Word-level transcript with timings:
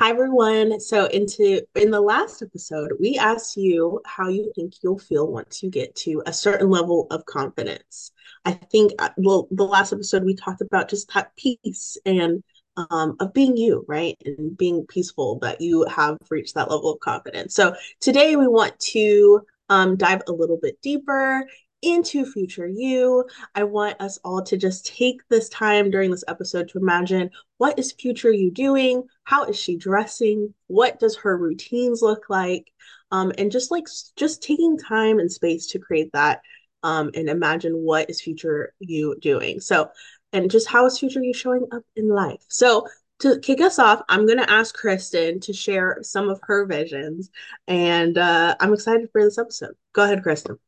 Hi 0.00 0.10
everyone. 0.10 0.78
So 0.78 1.06
into 1.06 1.60
in 1.74 1.90
the 1.90 2.00
last 2.00 2.40
episode, 2.40 2.92
we 3.00 3.18
asked 3.18 3.56
you 3.56 4.00
how 4.06 4.28
you 4.28 4.52
think 4.54 4.74
you'll 4.80 4.98
feel 4.98 5.26
once 5.26 5.60
you 5.60 5.70
get 5.70 5.96
to 5.96 6.22
a 6.24 6.32
certain 6.32 6.70
level 6.70 7.08
of 7.10 7.24
confidence. 7.26 8.12
I 8.44 8.52
think 8.52 8.92
uh, 9.00 9.08
well, 9.16 9.48
the 9.50 9.64
last 9.64 9.92
episode 9.92 10.22
we 10.22 10.36
talked 10.36 10.60
about 10.60 10.88
just 10.88 11.12
that 11.14 11.32
peace 11.36 11.98
and 12.06 12.44
um, 12.76 13.16
of 13.18 13.32
being 13.32 13.56
you, 13.56 13.84
right? 13.88 14.16
And 14.24 14.56
being 14.56 14.86
peaceful 14.86 15.40
that 15.40 15.60
you 15.60 15.84
have 15.86 16.16
reached 16.30 16.54
that 16.54 16.70
level 16.70 16.92
of 16.92 17.00
confidence. 17.00 17.56
So 17.56 17.74
today 18.00 18.36
we 18.36 18.46
want 18.46 18.78
to 18.78 19.40
um, 19.68 19.96
dive 19.96 20.22
a 20.28 20.32
little 20.32 20.58
bit 20.62 20.80
deeper 20.80 21.44
into 21.82 22.24
future 22.24 22.66
you. 22.66 23.24
I 23.54 23.64
want 23.64 24.00
us 24.00 24.18
all 24.24 24.42
to 24.42 24.56
just 24.56 24.86
take 24.86 25.20
this 25.28 25.48
time 25.48 25.90
during 25.90 26.10
this 26.10 26.24
episode 26.28 26.68
to 26.70 26.78
imagine 26.78 27.30
what 27.58 27.78
is 27.78 27.92
future 27.92 28.32
you 28.32 28.50
doing? 28.50 29.04
How 29.24 29.44
is 29.44 29.58
she 29.58 29.76
dressing? 29.76 30.54
What 30.66 30.98
does 30.98 31.16
her 31.16 31.36
routines 31.36 32.02
look 32.02 32.28
like? 32.28 32.72
Um, 33.10 33.32
and 33.38 33.50
just 33.50 33.70
like 33.70 33.86
just 34.16 34.42
taking 34.42 34.78
time 34.78 35.18
and 35.18 35.30
space 35.30 35.66
to 35.68 35.78
create 35.78 36.12
that 36.12 36.42
um, 36.82 37.10
and 37.14 37.28
imagine 37.28 37.72
what 37.72 38.10
is 38.10 38.20
future 38.20 38.72
you 38.78 39.16
doing. 39.20 39.60
So, 39.60 39.90
and 40.32 40.50
just 40.50 40.68
how 40.68 40.86
is 40.86 40.98
future 40.98 41.22
you 41.22 41.34
showing 41.34 41.66
up 41.72 41.82
in 41.96 42.08
life? 42.08 42.42
So, 42.48 42.86
to 43.20 43.40
kick 43.40 43.60
us 43.60 43.80
off, 43.80 44.02
I'm 44.08 44.26
going 44.26 44.38
to 44.38 44.48
ask 44.48 44.78
Kristin 44.78 45.40
to 45.42 45.52
share 45.52 45.98
some 46.02 46.28
of 46.28 46.38
her 46.44 46.66
visions, 46.66 47.30
and 47.66 48.16
uh, 48.16 48.54
I'm 48.60 48.72
excited 48.72 49.08
for 49.10 49.24
this 49.24 49.38
episode. 49.38 49.74
Go 49.92 50.04
ahead, 50.04 50.22
Kristin. 50.22 50.58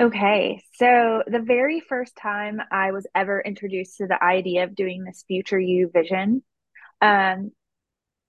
Okay, 0.00 0.62
so 0.74 1.24
the 1.26 1.40
very 1.40 1.80
first 1.80 2.14
time 2.14 2.60
I 2.70 2.92
was 2.92 3.06
ever 3.16 3.40
introduced 3.40 3.96
to 3.96 4.06
the 4.06 4.22
idea 4.22 4.62
of 4.64 4.76
doing 4.76 5.02
this 5.02 5.24
future 5.26 5.58
you 5.58 5.90
vision, 5.92 6.44
um, 7.02 7.52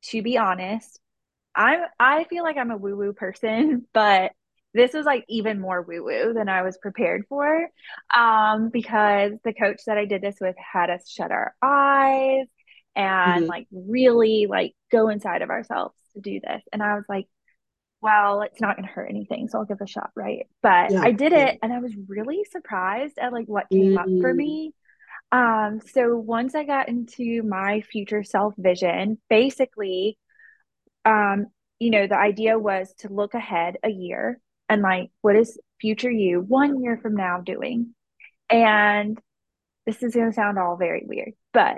to 0.06 0.22
be 0.24 0.38
honest, 0.38 1.00
I'm 1.56 1.82
I 2.00 2.26
feel 2.26 2.44
like 2.44 2.58
I'm 2.58 2.72
a 2.72 2.78
woo-woo 2.78 3.14
person, 3.14 3.88
but 3.94 4.34
this 4.74 4.94
was 4.94 5.06
like 5.06 5.26
even 5.30 5.60
more 5.62 5.82
woo-woo 5.84 6.34
than 6.34 6.50
I 6.50 6.64
was 6.64 6.78
prepared 6.78 7.26
for. 7.30 7.70
Um, 8.16 8.70
because 8.72 9.34
the 9.44 9.54
coach 9.54 9.82
that 9.88 9.98
I 9.98 10.06
did 10.06 10.22
this 10.22 10.38
with 10.42 10.56
had 10.58 10.90
us 10.92 11.10
shut 11.10 11.32
our 11.32 11.56
eyes 11.62 12.48
and 12.96 13.48
Mhm. 13.48 13.50
like 13.50 13.68
really 13.72 14.48
like 14.50 14.74
go 14.92 15.10
inside 15.10 15.42
of 15.44 15.50
ourselves 15.50 15.96
to 16.16 16.22
do 16.22 16.40
this. 16.42 16.64
And 16.74 16.84
I 16.84 16.96
was 16.96 17.06
like, 17.10 17.28
well, 18.02 18.42
it's 18.42 18.62
not 18.62 18.78
going 18.78 18.88
to 18.88 18.94
hurt 18.94 19.10
anything, 19.10 19.48
so 19.50 19.60
I'll 19.60 19.66
give 19.66 19.78
it 19.82 19.84
a 19.84 19.88
shot, 19.88 20.12
right? 20.16 20.48
But 20.62 20.94
Yeah, 20.94 21.04
I 21.04 21.12
did 21.12 21.34
yeah. 21.34 21.48
it 21.48 21.58
and 21.62 21.74
I 21.74 21.80
was 21.80 21.94
really 22.08 22.46
surprised 22.52 23.18
at 23.20 23.34
like 23.34 23.48
what 23.48 23.70
came 23.72 23.98
up 23.98 24.12
for 24.20 24.34
Mm, 24.34 24.34
me. 24.34 24.74
Um, 25.32 25.82
so 25.94 26.18
once 26.18 26.56
I 26.56 26.66
got 26.66 26.90
into 26.90 27.44
my 27.44 27.82
future 27.82 28.24
self 28.24 28.56
vision, 28.58 29.20
basically, 29.30 30.18
um, 31.06 31.48
you 31.80 31.92
know, 31.92 32.08
the 32.08 32.18
idea 32.18 32.60
was 32.60 32.94
to 33.00 33.10
look 33.14 33.34
ahead 33.34 33.78
a 33.84 33.90
year 33.90 34.40
and 34.70 34.82
like, 34.82 35.12
what 35.22 35.36
is 35.36 35.60
future 35.82 36.12
you 36.12 36.42
one 36.42 36.82
year 36.84 36.98
from 36.98 37.16
now 37.16 37.42
doing? 37.42 37.96
And 38.50 39.20
this 39.86 40.04
is 40.04 40.16
going 40.16 40.30
to 40.30 40.34
sound 40.36 40.60
all 40.60 40.78
very 40.78 41.04
weird, 41.06 41.34
but 41.54 41.78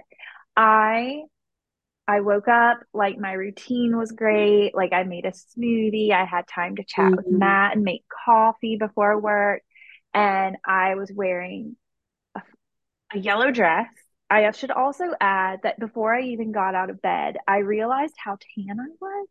I 0.58 1.24
I 2.08 2.22
woke 2.22 2.48
up, 2.48 2.80
like 2.94 3.18
my 3.18 3.34
routine 3.34 3.98
was 3.98 4.12
great. 4.12 4.76
Like 4.76 4.94
I 4.94 5.04
made 5.04 5.26
a 5.26 5.32
smoothie. 5.32 6.12
I 6.12 6.26
had 6.26 6.48
time 6.48 6.76
to 6.78 6.84
chat 6.84 7.16
with 7.16 7.28
mhm. 7.28 7.40
Matt 7.40 7.76
and 7.76 7.84
make 7.86 8.04
coffee 8.26 8.78
before 8.78 9.20
work. 9.20 9.62
And 10.14 10.58
I 10.66 10.96
was 10.96 11.12
wearing 11.16 11.78
a, 12.36 12.42
a 13.14 13.20
yellow 13.20 13.52
dress. 13.52 13.88
I 14.30 14.50
should 14.52 14.72
also 14.72 15.06
add 15.20 15.60
that 15.64 15.80
before 15.80 16.14
I 16.16 16.22
even 16.22 16.52
got 16.52 16.76
out 16.76 16.90
of 16.90 17.02
bed, 17.02 17.38
I 17.48 17.58
realized 17.60 18.16
how 18.18 18.38
tan 18.56 18.80
I 18.80 18.88
was. 19.00 19.28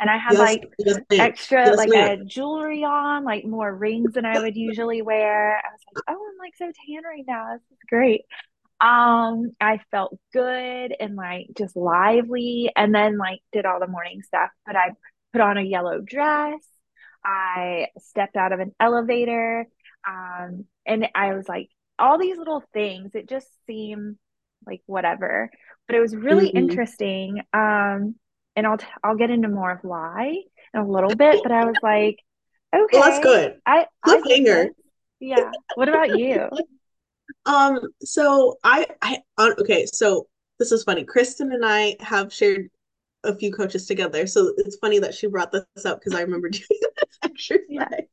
And 0.00 0.10
I 0.10 0.18
had 0.18 0.36
Yes, 0.36 0.38
like 0.38 0.64
yes, 0.78 0.98
extra, 1.18 1.74
Yes, 1.74 1.76
like 1.76 1.94
I 1.94 2.00
ma'am. 2.00 2.10
had 2.10 2.28
jewelry 2.28 2.84
on, 2.84 3.24
like 3.24 3.44
more 3.44 3.74
rings 3.74 4.14
than 4.14 4.26
I 4.26 4.40
would 4.40 4.56
usually 4.56 5.02
wear. 5.02 5.56
I 5.58 5.62
was 5.72 5.80
like, 5.88 5.98
oh, 6.08 6.12
I'm 6.32 6.38
like 6.38 6.56
so 6.56 6.66
tan 6.66 7.04
right 7.04 7.24
now. 7.26 7.54
This 7.54 7.62
is 7.72 7.78
great. 7.88 8.22
Um, 8.80 9.52
I 9.60 9.80
felt 9.90 10.18
good 10.32 10.94
and 10.98 11.16
like 11.16 11.48
just 11.56 11.76
lively, 11.76 12.70
and 12.76 12.94
then 12.94 13.18
like 13.18 13.40
did 13.52 13.66
all 13.66 13.80
the 13.80 13.86
morning 13.86 14.22
stuff. 14.22 14.50
But 14.66 14.76
I 14.76 14.90
put 15.32 15.40
on 15.40 15.58
a 15.58 15.62
yellow 15.62 16.00
dress. 16.00 16.60
I 17.24 17.88
stepped 17.98 18.36
out 18.36 18.52
of 18.52 18.60
an 18.60 18.74
elevator. 18.80 19.66
Um, 20.06 20.66
and 20.86 21.08
I 21.14 21.34
was 21.34 21.48
like, 21.48 21.70
all 21.98 22.18
these 22.18 22.36
little 22.36 22.62
things, 22.74 23.14
it 23.14 23.28
just 23.28 23.48
seemed 23.66 24.16
like 24.66 24.82
whatever. 24.86 25.50
But 25.86 25.96
it 25.96 26.00
was 26.00 26.14
really 26.14 26.48
Mhm. 26.48 26.50
interesting. 26.50 27.40
Um, 27.52 28.16
and 28.56 28.66
I'll 28.66 28.78
t- 28.78 28.86
I'll 29.02 29.16
get 29.16 29.30
into 29.30 29.48
more 29.48 29.70
of 29.72 29.80
why 29.82 30.42
in 30.74 30.80
a 30.80 30.86
little 30.88 31.14
bit, 31.14 31.42
but 31.42 31.52
I 31.52 31.64
was 31.64 31.78
like, 31.82 32.18
Well, 32.92 33.02
that's 33.02 33.18
good. 33.20 33.60
I 33.66 33.86
I 34.02 34.22
get 34.22 34.42
Cliffhanger. 34.42 34.44
this. 34.44 34.74
Yeah. 35.20 35.52
What 35.74 35.88
about 35.88 36.10
you? 36.12 36.48
Um, 37.46 37.80
so 38.02 38.58
I, 38.64 38.86
I, 39.02 39.18
okay, 39.38 39.86
so 39.86 40.26
this 40.58 40.72
is 40.72 40.84
funny. 40.84 41.04
Kristin 41.04 41.52
and 41.54 41.64
I 41.64 41.96
have 42.00 42.32
shared 42.32 42.68
a 43.24 43.34
few 43.36 43.52
coaches 43.52 43.86
together, 43.86 44.26
so 44.26 44.52
it's 44.58 44.76
funny 44.76 44.98
that 44.98 45.14
she 45.14 45.26
brought 45.26 45.52
this 45.52 45.84
up 45.84 46.00
because 46.00 46.14
I 46.14 46.22
remember 46.22 46.48
doing 46.50 46.66
this 46.70 47.18
Yeah. 47.68 47.88
exercise. 47.88 48.06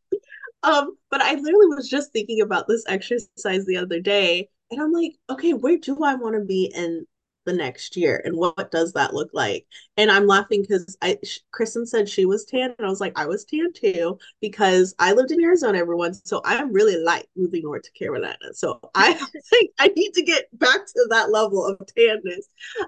Um, 0.63 0.97
but 1.09 1.21
I 1.21 1.33
literally 1.35 1.67
was 1.67 1.89
just 1.89 2.11
thinking 2.13 2.41
about 2.41 2.67
this 2.67 2.83
exercise 2.87 3.65
the 3.65 3.77
other 3.77 3.99
day, 3.99 4.49
and 4.69 4.81
I'm 4.81 4.91
like, 4.91 5.13
okay, 5.29 5.53
where 5.53 5.77
do 5.77 6.03
I 6.03 6.15
want 6.15 6.35
to 6.35 6.41
be 6.45 6.71
in 6.75 7.05
the 7.45 7.53
next 7.53 7.95
year, 7.97 8.21
and 8.23 8.35
what, 8.35 8.57
what 8.57 8.71
does 8.71 8.93
that 8.93 9.13
look 9.13 9.29
like? 9.33 9.65
And 9.97 10.11
I'm 10.11 10.27
laughing 10.27 10.61
because 10.61 10.97
I, 11.01 11.17
Kristin 11.53 11.87
said 11.87 12.07
she 12.09 12.25
was 12.25 12.45
tan, 12.45 12.73
and 12.77 12.85
I 12.85 12.89
was 12.89 13.01
like, 13.01 13.17
I 13.17 13.25
was 13.25 13.45
tan 13.45 13.73
too 13.73 14.17
because 14.41 14.95
I 14.99 15.13
lived 15.13 15.31
in 15.31 15.43
Arizona, 15.43 15.77
everyone, 15.79 16.13
so 16.13 16.41
I'm 16.45 16.73
really 16.73 16.97
light 16.97 17.27
moving 17.35 17.63
north 17.63 17.83
to 17.83 17.91
Carolina. 17.91 18.53
So 18.53 18.79
I 18.95 19.13
think 19.49 19.71
I 19.79 19.87
need 19.89 20.13
to 20.13 20.23
get 20.23 20.45
back 20.57 20.85
to 20.85 21.07
that 21.09 21.31
level 21.31 21.65
of 21.65 21.79
tanness. 21.97 22.45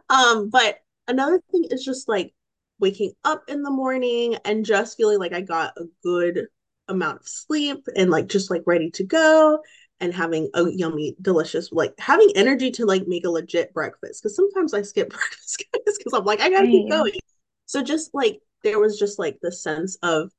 Um, 0.09 0.49
but 0.49 0.79
another 1.07 1.41
thing 1.51 1.65
is 1.69 1.83
just 1.83 2.07
like 2.07 2.33
waking 2.79 3.13
up 3.23 3.43
in 3.47 3.63
the 3.63 3.71
morning 3.71 4.35
and 4.45 4.65
just 4.65 4.97
feeling 4.97 5.19
like 5.19 5.33
I 5.33 5.41
got 5.41 5.73
a 5.77 5.85
good 6.03 6.47
amount 6.87 7.21
of 7.21 7.27
sleep 7.27 7.87
and 7.95 8.09
like 8.11 8.27
just 8.27 8.51
like 8.51 8.63
ready 8.65 8.91
to 8.91 9.03
go 9.03 9.59
and 10.03 10.13
having 10.13 10.49
a 10.55 10.69
yummy 10.71 11.15
delicious 11.23 11.71
like 11.71 11.95
having 11.99 12.29
energy 12.35 12.69
to 12.71 12.85
like 12.85 13.07
make 13.07 13.25
a 13.25 13.31
legit 13.31 13.73
breakfast 13.73 14.21
because 14.21 14.35
sometimes 14.35 14.75
i 14.75 14.83
skip 14.83 15.09
breakfast 15.11 15.57
because 15.97 16.13
i'm 16.13 16.25
like 16.25 16.41
i 16.41 16.49
gotta 16.51 16.67
keep 16.67 16.87
going. 16.89 17.13
So 17.65 17.81
just 17.81 18.13
like 18.13 18.39
there 18.63 18.79
was 18.79 18.99
just 18.99 19.19
like 19.19 19.39
the 19.41 19.51
sense 19.51 19.97
of 20.03 20.31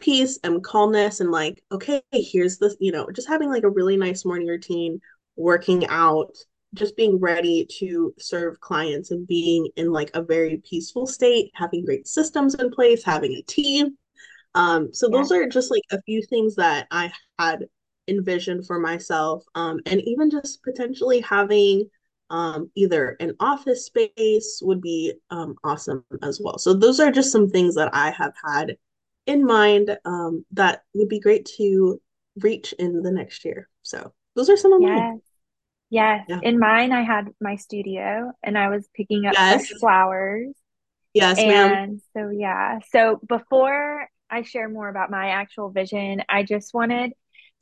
peace 0.00 0.38
and 0.44 0.62
calmness 0.64 1.20
and 1.20 1.30
like 1.30 1.62
okay 1.72 2.02
here's 2.12 2.58
this 2.58 2.76
you 2.80 2.92
know 2.92 3.08
just 3.12 3.28
having 3.28 3.50
like 3.50 3.62
a 3.62 3.70
really 3.70 3.96
nice 3.96 4.24
morning 4.24 4.48
routine 4.48 5.00
working 5.36 5.86
out 5.86 6.36
just 6.74 6.96
being 6.96 7.20
ready 7.20 7.66
to 7.78 8.14
serve 8.18 8.60
clients 8.60 9.10
and 9.10 9.26
being 9.26 9.68
in 9.76 9.92
like 9.92 10.10
a 10.14 10.22
very 10.22 10.62
peaceful 10.68 11.06
state 11.06 11.50
having 11.54 11.84
great 11.84 12.08
systems 12.08 12.54
in 12.56 12.70
place 12.70 13.04
having 13.04 13.32
a 13.34 13.42
team. 13.42 13.96
Um, 14.54 14.92
so 14.92 15.08
Yeah. 15.08 15.18
those 15.18 15.32
are 15.32 15.48
just 15.48 15.70
like 15.70 15.82
a 15.90 16.02
few 16.02 16.22
things 16.22 16.56
that 16.56 16.86
I 16.90 17.12
had 17.38 17.66
envisioned 18.08 18.66
for 18.66 18.78
myself. 18.78 19.44
Um, 19.54 19.80
and 19.86 20.00
even 20.02 20.30
just 20.30 20.62
potentially 20.62 21.20
having 21.20 21.88
um, 22.30 22.70
either 22.74 23.16
an 23.20 23.34
office 23.40 23.86
space 23.86 24.60
would 24.62 24.80
be 24.80 25.12
um, 25.30 25.56
awesome 25.64 26.04
as 26.22 26.40
well. 26.42 26.58
So 26.58 26.72
those 26.74 26.98
are 27.00 27.10
just 27.10 27.30
some 27.30 27.48
things 27.48 27.74
that 27.74 27.94
I 27.94 28.10
have 28.10 28.32
had 28.44 28.76
in 29.26 29.44
mind 29.44 29.96
um, 30.04 30.44
that 30.52 30.82
would 30.94 31.08
be 31.08 31.20
great 31.20 31.44
to 31.58 32.00
reach 32.40 32.72
in 32.78 33.02
the 33.02 33.10
next 33.10 33.44
year. 33.44 33.68
So 33.82 34.12
those 34.34 34.48
are 34.48 34.56
some 34.56 34.72
of 34.72 34.80
mine. 34.80 34.96
Yes. 34.96 35.18
Yes. 35.90 36.26
Yeah. 36.28 36.40
In 36.42 36.58
mine, 36.58 36.92
I 36.92 37.02
had 37.02 37.28
my 37.40 37.56
studio 37.56 38.32
and 38.42 38.56
I 38.56 38.68
was 38.70 38.88
picking 38.94 39.26
up 39.26 39.34
Yes. 39.34 39.68
fresh 39.68 39.78
flowers. 39.78 40.54
Yes, 41.12 41.44
ma'am. 41.44 41.70
And 41.70 42.00
so, 42.16 42.30
yeah. 42.30 42.78
So, 42.90 43.20
before 43.28 44.08
I 44.30 44.42
share 44.42 44.70
more 44.70 44.88
about 44.88 45.10
my 45.10 45.28
actual 45.28 45.70
vision, 45.70 46.22
I 46.30 46.42
just 46.42 46.72
wanted 46.72 47.12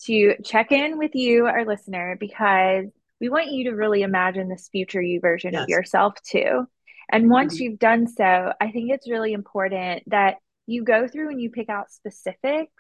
to 0.06 0.34
check 0.44 0.72
in 0.72 0.98
with 0.98 1.14
you, 1.14 1.46
our 1.46 1.64
listener, 1.64 2.16
because 2.18 2.86
we 3.20 3.28
want 3.28 3.50
you 3.50 3.64
to 3.64 3.76
really 3.76 4.02
imagine 4.02 4.48
this 4.48 4.68
future 4.70 5.02
you 5.02 5.20
version 5.20 5.54
of 5.54 5.68
yourself 5.68 6.14
too. 6.22 6.66
And 7.12 7.28
once 7.28 7.56
Mhm. 7.56 7.60
you've 7.60 7.78
done 7.78 8.06
so, 8.06 8.52
I 8.60 8.70
think 8.70 8.90
it's 8.90 9.10
really 9.10 9.32
important 9.32 10.04
that 10.06 10.36
you 10.66 10.84
go 10.84 11.08
through 11.08 11.30
and 11.30 11.40
you 11.40 11.50
pick 11.50 11.68
out 11.68 11.90
specifics 11.90 12.72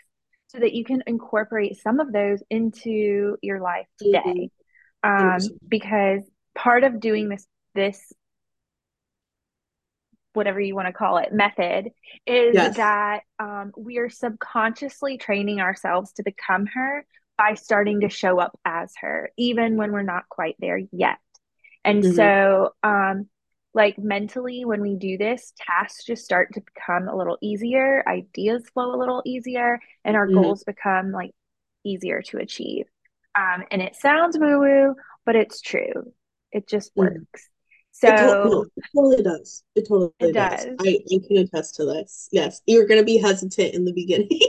so 0.46 0.58
that 0.58 0.72
you 0.72 0.84
can 0.84 1.02
incorporate 1.06 1.76
some 1.76 2.00
of 2.00 2.12
those 2.12 2.42
into 2.50 3.36
your 3.42 3.60
life 3.60 3.86
today. 3.98 4.50
Um, 5.02 5.12
100%. 5.40 5.68
because 5.68 6.30
part 6.54 6.84
of 6.84 7.00
doing 7.00 7.28
this 7.28 7.46
this 7.74 8.12
whatever 10.32 10.60
you 10.60 10.74
want 10.74 10.86
to 10.86 10.92
call 10.92 11.18
it 11.18 11.32
method 11.32 11.90
is 12.26 12.54
Yes. 12.54 12.76
that 12.76 13.22
um, 13.38 13.72
we 13.76 13.98
are 13.98 14.08
subconsciously 14.08 15.18
training 15.18 15.60
ourselves 15.60 16.12
to 16.14 16.22
become 16.22 16.66
her 16.66 17.04
by 17.36 17.54
starting 17.54 18.00
to 18.00 18.08
show 18.08 18.38
up 18.38 18.58
as 18.64 18.92
her 19.00 19.30
even 19.36 19.76
when 19.76 19.92
we're 19.92 20.02
not 20.02 20.28
quite 20.28 20.56
there 20.58 20.80
yet 20.92 21.18
and 21.84 22.02
Mhm. 22.04 22.14
so 22.14 22.74
um, 22.82 23.28
like 23.72 23.98
mentally 23.98 24.64
when 24.64 24.80
we 24.82 24.96
do 24.96 25.16
this 25.16 25.52
tasks 25.56 26.04
just 26.04 26.24
start 26.24 26.52
to 26.54 26.60
become 26.60 27.08
a 27.08 27.16
little 27.16 27.38
easier 27.40 28.02
ideas 28.06 28.68
flow 28.70 28.94
a 28.94 28.98
little 28.98 29.22
easier 29.24 29.80
and 30.04 30.16
our 30.16 30.26
mm-hmm. 30.26 30.42
goals 30.42 30.64
become 30.64 31.12
like 31.12 31.32
easier 31.84 32.20
to 32.22 32.38
achieve 32.38 32.86
um, 33.38 33.64
and 33.70 33.80
it 33.80 33.96
sounds 33.96 34.38
woo 34.38 34.58
woo 34.58 34.94
but 35.24 35.36
it's 35.36 35.60
true 35.60 36.12
it 36.52 36.68
just 36.68 36.94
mm-hmm. 36.94 37.14
works 37.14 37.48
so 37.92 38.08
it, 38.08 38.16
to- 38.16 38.70
it, 38.76 38.84
totally 38.94 39.22
does. 39.22 39.62
It 39.74 39.88
totally 39.88 40.12
it 40.20 40.32
does, 40.32 40.64
does. 40.64 40.76
I, 40.80 40.98
I 41.12 41.18
can 41.26 41.36
attest 41.38 41.76
to 41.76 41.84
this. 41.84 42.28
Yes 42.32 42.60
you're 42.66 42.86
going 42.86 43.00
to 43.00 43.04
be 43.04 43.18
hesitant 43.18 43.74
in 43.74 43.84
the 43.84 43.92
beginning. 43.92 44.28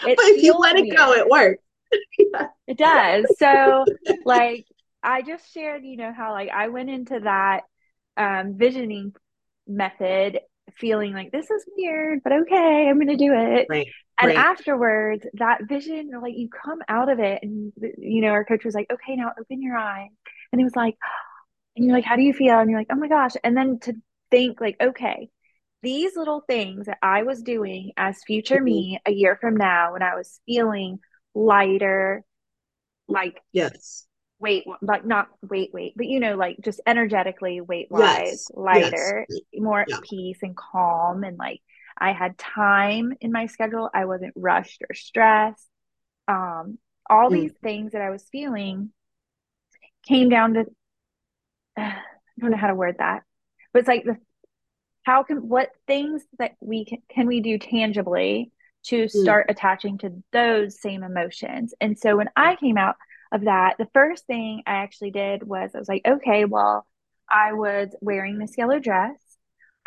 But 0.00 0.14
if 0.16 0.44
you 0.44 0.52
let 0.52 0.76
it 0.76 0.94
go 0.96 1.12
it 1.12 1.28
works. 1.28 1.62
Yeah. 2.18 2.46
it 2.68 2.78
does. 2.78 3.26
So 3.38 3.84
like 4.24 4.64
i 5.02 5.22
just 5.22 5.52
shared 5.52 5.84
you 5.84 5.96
know 5.96 6.12
how 6.12 6.32
like 6.32 6.50
i 6.50 6.68
went 6.68 6.90
into 6.90 7.20
that 7.20 7.62
um, 8.16 8.58
visioning 8.58 9.12
method 9.66 10.40
feeling 10.76 11.12
like 11.12 11.30
this 11.30 11.48
is 11.50 11.64
weird 11.76 12.20
but 12.24 12.32
okay 12.32 12.88
i'm 12.88 12.98
gonna 12.98 13.16
do 13.16 13.32
it. 13.32 13.66
Right, 13.68 13.86
and 14.20 14.28
right. 14.28 14.36
afterwards 14.36 15.24
that 15.34 15.68
vision 15.68 16.10
like 16.20 16.36
you 16.36 16.48
come 16.48 16.80
out 16.88 17.08
of 17.08 17.20
it 17.20 17.40
and 17.42 17.72
you 17.96 18.20
know 18.20 18.28
our 18.28 18.44
coach 18.44 18.64
was 18.64 18.74
like 18.74 18.88
okay 18.92 19.16
now 19.16 19.32
open 19.38 19.62
your 19.62 19.76
eyes. 19.76 20.10
And 20.52 20.60
he 20.60 20.64
was 20.64 20.76
like 20.76 20.96
and 21.78 21.86
you're 21.86 21.96
like 21.96 22.04
how 22.04 22.16
do 22.16 22.22
you 22.22 22.32
feel 22.32 22.58
and 22.58 22.68
you're 22.68 22.80
like 22.80 22.88
oh 22.90 22.96
my 22.96 23.08
gosh 23.08 23.32
and 23.42 23.56
then 23.56 23.78
to 23.78 23.94
think 24.30 24.60
like 24.60 24.76
okay 24.80 25.30
these 25.82 26.16
little 26.16 26.42
things 26.46 26.86
that 26.86 26.98
i 27.02 27.22
was 27.22 27.42
doing 27.42 27.92
as 27.96 28.22
future 28.26 28.56
mm-hmm. 28.56 28.64
me 28.64 29.00
a 29.06 29.12
year 29.12 29.38
from 29.40 29.56
now 29.56 29.92
when 29.92 30.02
i 30.02 30.14
was 30.14 30.40
feeling 30.44 30.98
lighter 31.34 32.24
like 33.06 33.40
yes 33.52 34.06
weight 34.40 34.64
like 34.82 35.04
not 35.04 35.28
weight 35.42 35.70
weight 35.72 35.94
but 35.96 36.06
you 36.06 36.20
know 36.20 36.36
like 36.36 36.56
just 36.62 36.80
energetically 36.86 37.60
weight 37.60 37.88
wise 37.90 38.26
yes. 38.26 38.50
lighter 38.54 39.26
yes. 39.28 39.40
more 39.54 39.84
yeah. 39.88 39.98
peace 40.08 40.38
and 40.42 40.56
calm 40.56 41.24
and 41.24 41.38
like 41.38 41.60
i 41.96 42.12
had 42.12 42.38
time 42.38 43.12
in 43.20 43.32
my 43.32 43.46
schedule 43.46 43.90
i 43.92 44.04
wasn't 44.04 44.32
rushed 44.36 44.82
or 44.88 44.94
stressed 44.94 45.66
um 46.28 46.78
all 47.10 47.30
mm. 47.30 47.32
these 47.32 47.52
things 47.62 47.92
that 47.92 48.02
i 48.02 48.10
was 48.10 48.24
feeling 48.30 48.90
came 50.06 50.28
down 50.28 50.54
to 50.54 50.64
i 51.82 52.40
don't 52.40 52.50
know 52.50 52.56
how 52.56 52.68
to 52.68 52.74
word 52.74 52.96
that 52.98 53.22
but 53.72 53.80
it's 53.80 53.88
like 53.88 54.04
the 54.04 54.16
how 55.04 55.22
can 55.22 55.48
what 55.48 55.70
things 55.86 56.22
that 56.38 56.52
we 56.60 56.84
can, 56.84 56.98
can 57.10 57.26
we 57.26 57.40
do 57.40 57.58
tangibly 57.58 58.52
to 58.84 59.04
mm. 59.04 59.10
start 59.10 59.48
mm. 59.48 59.52
attaching 59.52 59.98
to 59.98 60.22
those 60.32 60.80
same 60.80 61.02
emotions 61.02 61.74
and 61.80 61.98
so 61.98 62.16
when 62.16 62.28
i 62.36 62.56
came 62.56 62.76
out 62.78 62.96
of 63.32 63.44
that, 63.44 63.76
the 63.78 63.88
first 63.92 64.26
thing 64.26 64.62
I 64.66 64.76
actually 64.76 65.10
did 65.10 65.42
was 65.42 65.70
I 65.74 65.78
was 65.78 65.88
like, 65.88 66.02
okay, 66.06 66.44
well, 66.44 66.86
I 67.30 67.52
was 67.52 67.88
wearing 68.00 68.38
this 68.38 68.56
yellow 68.56 68.78
dress. 68.78 69.18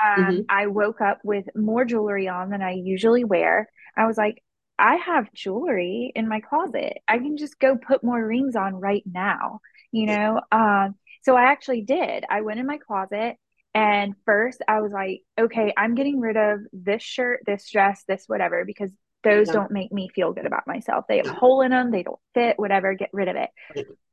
Um, 0.04 0.26
mm-hmm. 0.26 0.42
I 0.50 0.68
woke 0.68 1.02
up 1.02 1.20
with 1.24 1.46
more 1.56 1.86
jewelry 1.86 2.28
on 2.28 2.50
than 2.50 2.62
I 2.62 2.74
usually 2.74 3.24
wear. 3.24 3.70
I 3.96 4.06
was 4.06 4.18
like, 4.18 4.44
I 4.78 4.96
have 4.96 5.34
jewelry 5.34 6.12
in 6.16 6.28
my 6.28 6.40
closet. 6.40 6.98
I 7.08 7.18
can 7.20 7.38
just 7.38 7.60
go 7.60 7.78
put 7.78 8.04
more 8.04 8.26
rings 8.26 8.56
on 8.56 8.76
right 8.76 9.04
now, 9.12 9.60
you 9.92 10.08
know? 10.08 10.42
Um, 10.52 10.96
so 11.22 11.36
I 11.36 11.44
actually 11.52 11.82
did. 11.82 12.26
I 12.30 12.42
went 12.42 12.60
in 12.60 12.66
my 12.66 12.78
closet 12.78 13.38
and 13.74 14.16
first 14.26 14.62
I 14.68 14.82
was 14.82 14.92
like, 14.92 15.22
okay, 15.40 15.74
I'm 15.78 15.96
getting 15.96 16.20
rid 16.20 16.38
of 16.38 16.60
this 16.74 17.02
shirt, 17.04 17.42
this 17.46 17.70
dress, 17.70 18.04
this 18.08 18.26
whatever, 18.28 18.66
because 18.66 18.92
those 19.24 19.48
yeah. 19.48 19.54
don't 19.54 19.72
make 19.72 19.92
me 19.92 20.10
feel 20.14 20.34
good 20.34 20.46
about 20.46 20.68
myself. 20.68 21.06
They 21.08 21.18
have 21.18 21.28
a 21.28 21.34
hole 21.34 21.62
in 21.62 21.72
them, 21.72 21.92
they 21.92 22.04
don't 22.04 22.20
fit, 22.34 22.60
whatever, 22.60 22.94
get 22.96 23.10
rid 23.14 23.28
of 23.28 23.36
it. 23.36 23.50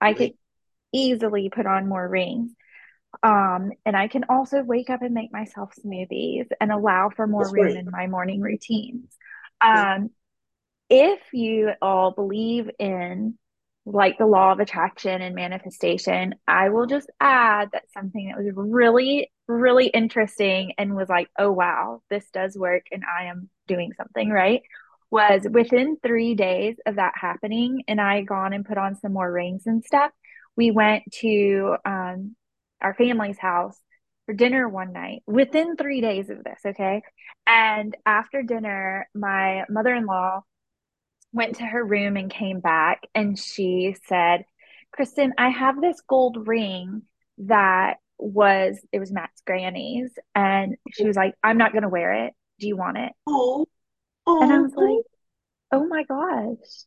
I 0.00 0.12
could 0.12 0.34
easily 0.92 1.50
put 1.50 1.66
on 1.66 1.88
more 1.88 2.06
rings. 2.06 2.52
Um, 3.22 3.72
and 3.86 3.96
I 3.96 4.08
can 4.08 4.24
also 4.28 4.62
wake 4.62 4.90
up 4.90 5.02
and 5.02 5.14
make 5.14 5.32
myself 5.32 5.72
smoothies 5.84 6.46
and 6.60 6.70
allow 6.70 7.10
for 7.14 7.26
more 7.26 7.44
That's 7.44 7.54
room 7.54 7.76
in 7.76 7.90
my 7.90 8.06
morning 8.06 8.40
routines. 8.40 9.16
Um, 9.60 10.10
if 10.90 11.20
you 11.32 11.70
all 11.82 12.12
believe 12.12 12.70
in 12.78 13.38
like 13.92 14.18
the 14.18 14.26
law 14.26 14.52
of 14.52 14.60
attraction 14.60 15.22
and 15.22 15.34
manifestation, 15.34 16.34
I 16.46 16.68
will 16.68 16.86
just 16.86 17.10
add 17.20 17.70
that 17.72 17.90
something 17.92 18.28
that 18.28 18.42
was 18.42 18.52
really, 18.54 19.30
really 19.46 19.86
interesting 19.86 20.72
and 20.78 20.94
was 20.94 21.08
like, 21.08 21.28
oh, 21.38 21.52
wow, 21.52 22.02
this 22.10 22.28
does 22.32 22.56
work 22.56 22.86
and 22.92 23.02
I 23.04 23.24
am 23.24 23.48
doing 23.66 23.92
something 23.96 24.30
right 24.30 24.62
was 25.10 25.46
within 25.50 25.96
three 26.02 26.34
days 26.34 26.76
of 26.86 26.96
that 26.96 27.14
happening, 27.16 27.82
and 27.88 28.00
I 28.00 28.22
gone 28.22 28.52
and 28.52 28.64
put 28.64 28.78
on 28.78 28.96
some 28.96 29.12
more 29.12 29.30
rings 29.30 29.62
and 29.66 29.82
stuff. 29.82 30.12
We 30.56 30.70
went 30.70 31.04
to 31.20 31.76
um, 31.84 32.36
our 32.80 32.94
family's 32.94 33.38
house 33.38 33.78
for 34.26 34.34
dinner 34.34 34.68
one 34.68 34.92
night 34.92 35.22
within 35.26 35.76
three 35.76 36.00
days 36.00 36.28
of 36.28 36.44
this. 36.44 36.60
Okay. 36.66 37.02
And 37.46 37.96
after 38.04 38.42
dinner, 38.42 39.08
my 39.14 39.64
mother 39.70 39.94
in 39.94 40.04
law 40.04 40.42
went 41.38 41.56
to 41.56 41.64
her 41.64 41.82
room 41.82 42.18
and 42.18 42.30
came 42.30 42.60
back, 42.60 43.00
and 43.14 43.38
she 43.38 43.96
said, 44.06 44.44
Kristin, 44.98 45.30
I 45.38 45.48
have 45.48 45.80
this 45.80 46.02
gold 46.06 46.46
ring 46.46 47.02
that 47.38 47.94
was, 48.18 48.78
it 48.92 48.98
was 48.98 49.12
Matt's 49.12 49.40
granny's. 49.46 50.10
And 50.34 50.76
she 50.92 51.06
was 51.06 51.16
like, 51.16 51.34
I'm 51.42 51.56
not 51.56 51.72
going 51.72 51.82
to 51.82 51.88
wear 51.88 52.26
it. 52.26 52.34
Do 52.58 52.66
you 52.66 52.76
want 52.76 52.98
it? 52.98 53.12
Oh. 53.26 53.66
oh. 54.26 54.42
And 54.42 54.52
I 54.52 54.58
was 54.60 54.72
like, 54.74 55.04
oh 55.72 55.86
my 55.86 56.02
gosh. 56.04 56.84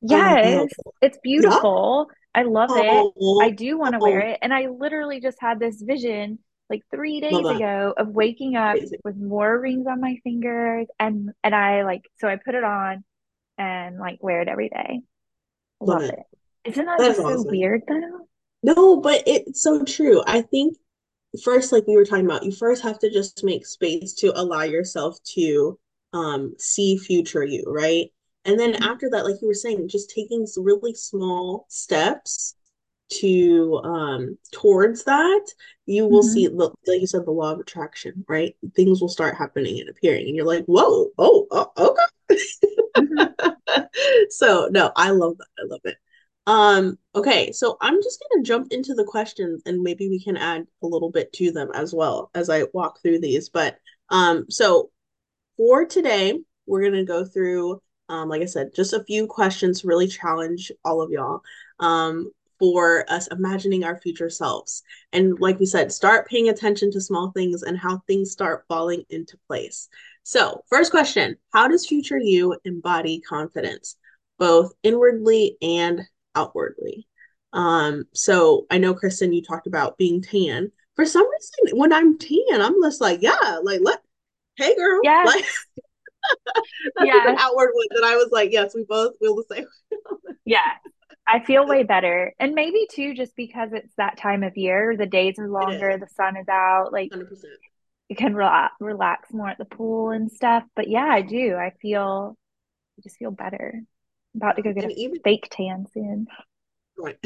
Yes, 0.00 0.68
it's 1.00 1.18
beautiful. 1.22 2.08
Yeah. 2.08 2.40
I 2.40 2.44
love 2.44 2.70
it. 2.72 3.12
I 3.42 3.50
do 3.50 3.78
want 3.78 3.94
to 3.94 3.98
wear 3.98 4.20
it. 4.20 4.38
And 4.42 4.52
I 4.52 4.66
literally 4.68 5.20
just 5.20 5.38
had 5.40 5.58
this 5.58 5.80
vision 5.80 6.38
like 6.70 6.82
three 6.90 7.20
days 7.20 7.32
ago 7.32 7.94
of 7.96 8.08
waking 8.08 8.56
up 8.56 8.76
with 9.04 9.16
more 9.16 9.58
rings 9.58 9.86
on 9.86 10.00
my 10.00 10.18
fingers 10.22 10.86
and 11.00 11.30
and 11.42 11.54
I 11.54 11.82
like 11.82 12.02
so 12.20 12.28
I 12.28 12.36
put 12.36 12.54
it 12.54 12.62
on 12.62 13.04
and 13.58 13.98
like 13.98 14.22
wear 14.22 14.40
it 14.40 14.48
every 14.48 14.68
day. 14.68 15.00
Love, 15.80 16.02
love 16.02 16.10
it. 16.10 16.18
it. 16.18 16.70
Isn't 16.70 16.86
that, 16.86 16.98
that 16.98 17.08
just 17.08 17.20
awesome. 17.20 17.42
so 17.42 17.50
weird 17.50 17.82
though? 17.88 18.26
No, 18.62 19.00
but 19.00 19.22
it's 19.26 19.62
so 19.62 19.84
true. 19.84 20.22
I 20.26 20.42
think 20.42 20.76
first, 21.44 21.72
like 21.72 21.86
we 21.86 21.94
were 21.94 22.04
talking 22.04 22.26
about, 22.26 22.44
you 22.44 22.52
first 22.52 22.82
have 22.82 22.98
to 23.00 23.10
just 23.10 23.44
make 23.44 23.66
space 23.66 24.14
to 24.14 24.38
allow 24.38 24.62
yourself 24.62 25.16
to 25.34 25.78
um 26.12 26.54
see 26.58 26.96
future 26.96 27.44
you 27.44 27.62
right 27.66 28.10
and 28.44 28.58
then 28.58 28.72
mm-hmm. 28.72 28.84
after 28.84 29.10
that 29.10 29.24
like 29.24 29.36
you 29.42 29.48
were 29.48 29.54
saying 29.54 29.88
just 29.88 30.10
taking 30.10 30.46
really 30.56 30.94
small 30.94 31.66
steps 31.68 32.54
to 33.10 33.80
um 33.84 34.38
towards 34.52 35.04
that 35.04 35.46
you 35.86 36.06
will 36.06 36.22
mm-hmm. 36.22 36.32
see 36.32 36.46
the, 36.46 36.72
like 36.86 37.00
you 37.00 37.06
said 37.06 37.24
the 37.24 37.30
law 37.30 37.52
of 37.52 37.60
attraction 37.60 38.24
right 38.28 38.56
things 38.74 39.00
will 39.00 39.08
start 39.08 39.36
happening 39.36 39.80
and 39.80 39.88
appearing 39.88 40.26
and 40.26 40.36
you're 40.36 40.46
like 40.46 40.64
whoa 40.64 41.08
oh, 41.18 41.46
oh 41.50 41.70
okay 41.76 42.02
so 44.30 44.68
no 44.70 44.90
i 44.96 45.10
love 45.10 45.36
that 45.38 45.46
i 45.58 45.62
love 45.66 45.80
it 45.84 45.96
um 46.46 46.98
okay 47.14 47.52
so 47.52 47.76
i'm 47.80 48.02
just 48.02 48.18
to 48.42 48.48
jump 48.48 48.72
into 48.72 48.94
the 48.94 49.04
questions 49.04 49.62
and 49.66 49.82
maybe 49.82 50.08
we 50.08 50.22
can 50.22 50.36
add 50.36 50.66
a 50.82 50.86
little 50.86 51.10
bit 51.10 51.32
to 51.32 51.50
them 51.52 51.70
as 51.74 51.94
well 51.94 52.30
as 52.34 52.48
i 52.48 52.64
walk 52.72 53.00
through 53.02 53.18
these 53.18 53.48
but 53.48 53.76
um 54.10 54.46
so 54.48 54.90
for 55.58 55.84
today, 55.84 56.38
we're 56.66 56.82
to 56.94 57.04
go 57.04 57.24
through, 57.24 57.82
um, 58.08 58.28
like 58.30 58.40
I 58.40 58.46
said, 58.46 58.74
just 58.74 58.94
a 58.94 59.04
few 59.04 59.26
questions 59.26 59.82
to 59.82 59.88
really 59.88 60.06
challenge 60.06 60.72
all 60.84 61.02
of 61.02 61.10
y'all 61.10 61.42
um, 61.80 62.30
for 62.58 63.04
us 63.10 63.26
imagining 63.26 63.84
our 63.84 63.98
future 63.98 64.30
selves. 64.30 64.82
And 65.12 65.38
like 65.40 65.58
we 65.58 65.66
said, 65.66 65.92
start 65.92 66.28
paying 66.28 66.48
attention 66.48 66.92
to 66.92 67.00
small 67.00 67.32
things 67.32 67.64
and 67.64 67.76
how 67.76 67.98
things 68.06 68.30
start 68.30 68.64
falling 68.68 69.02
into 69.10 69.36
place. 69.48 69.88
So, 70.28 70.62
first 70.68 70.90
question 70.90 71.38
How 71.54 71.68
does 71.68 71.86
future 71.86 72.18
you 72.18 72.54
embody 72.66 73.18
confidence, 73.18 73.96
both 74.38 74.74
inwardly 74.82 75.56
and 75.62 76.02
outwardly? 76.34 77.08
Um, 77.54 78.04
so 78.12 78.66
I 78.70 78.76
know 78.76 78.94
Kristin, 78.94 79.34
you 79.34 79.40
talked 79.40 79.66
about 79.66 79.96
being 79.96 80.20
tan. 80.20 80.70
For 80.96 81.06
some 81.06 81.26
reason, 81.26 81.78
when 81.78 81.94
I'm 81.94 82.18
tan, 82.18 82.60
I'm 82.60 82.74
just 82.82 83.00
like, 83.00 83.22
yeah, 83.22 83.60
like 83.62 83.80
let 83.82 84.02
hey 84.58 84.76
girl. 84.76 85.00
Yes. 85.02 85.26
Like, 85.26 85.46
that's 86.96 87.06
yeah. 87.06 87.30
an 87.30 87.38
outward 87.38 87.70
one 87.72 87.86
that 87.94 88.04
I 88.04 88.16
was 88.16 88.28
like, 88.30 88.52
yes, 88.52 88.74
we 88.74 88.84
both 88.84 89.14
feel 89.18 89.34
the 89.34 89.44
same. 89.50 89.64
yeah. 90.44 90.72
I 91.26 91.42
feel 91.42 91.66
way 91.66 91.84
better. 91.84 92.34
And 92.38 92.54
maybe 92.54 92.86
too, 92.90 93.14
just 93.14 93.34
because 93.34 93.70
it's 93.72 93.94
that 93.96 94.18
time 94.18 94.42
of 94.42 94.58
year, 94.58 94.94
the 94.94 95.06
days 95.06 95.38
are 95.38 95.48
longer, 95.48 95.96
the 95.96 96.06
sun 96.16 96.36
is 96.36 96.48
out, 96.50 96.92
like 96.92 97.12
100%. 97.12 97.30
You 98.08 98.16
can 98.16 98.34
relax, 98.34 98.74
relax 98.80 99.32
more 99.32 99.48
at 99.48 99.58
the 99.58 99.64
pool 99.64 100.10
and 100.10 100.30
stuff. 100.30 100.64
But 100.74 100.88
yeah, 100.88 101.06
I 101.06 101.22
do. 101.22 101.54
I 101.54 101.72
feel, 101.80 102.36
I 102.98 103.02
just 103.02 103.16
feel 103.16 103.30
better. 103.30 103.74
I'm 103.74 104.40
about 104.40 104.56
to 104.56 104.62
go 104.62 104.72
get 104.72 104.84
and 104.84 104.92
a 104.92 104.96
even, 104.96 105.20
fake 105.22 105.48
tan 105.50 105.86
soon. 105.92 106.26
Right. 106.96 107.18